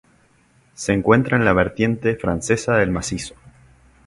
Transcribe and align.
Se 0.73 0.93
encuentra 0.93 1.37
en 1.37 1.45
la 1.45 1.53
vertiente 1.53 2.15
francesa 2.15 2.75
del 2.77 2.89
macizo. 2.89 3.35